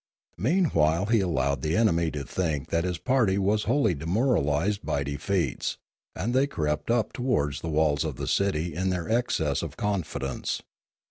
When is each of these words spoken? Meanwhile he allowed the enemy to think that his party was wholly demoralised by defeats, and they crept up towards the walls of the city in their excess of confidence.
Meanwhile 0.39 1.05
he 1.13 1.19
allowed 1.19 1.61
the 1.61 1.77
enemy 1.77 2.09
to 2.09 2.23
think 2.23 2.69
that 2.69 2.85
his 2.85 2.97
party 2.97 3.37
was 3.37 3.65
wholly 3.65 3.93
demoralised 3.93 4.83
by 4.83 5.03
defeats, 5.03 5.77
and 6.15 6.33
they 6.33 6.47
crept 6.47 6.89
up 6.89 7.13
towards 7.13 7.61
the 7.61 7.69
walls 7.69 8.03
of 8.03 8.15
the 8.15 8.25
city 8.27 8.73
in 8.73 8.89
their 8.89 9.07
excess 9.07 9.61
of 9.61 9.77
confidence. 9.77 10.63